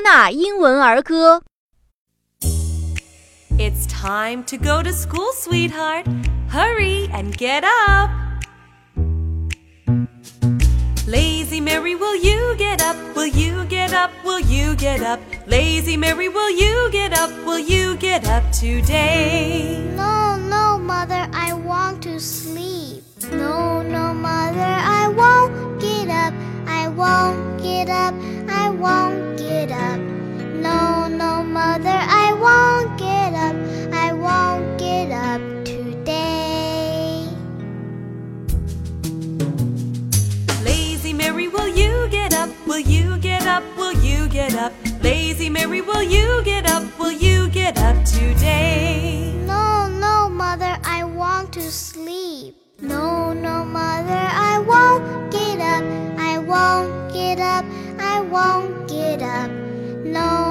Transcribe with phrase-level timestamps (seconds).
[0.00, 1.42] 纳英文儿歌》。
[3.58, 6.06] It's time to go to school, sweetheart.
[6.50, 8.10] Hurry and get up.
[11.06, 12.96] Lazy Mary, will you get up?
[13.14, 14.10] Will you get up?
[14.24, 15.20] Will you get up?
[15.46, 17.30] Lazy Mary, will you get up?
[17.44, 19.78] Will you get up today?
[19.96, 20.11] No, no,
[44.33, 44.73] Get up?
[45.03, 46.83] Lazy Mary, will you get up?
[46.97, 49.31] Will you get up today?
[49.45, 52.57] No, no, mother, I want to sleep.
[52.81, 55.83] No, no, mother, I won't get up.
[56.17, 57.63] I won't get up.
[57.99, 59.51] I won't get up.
[60.03, 60.42] No,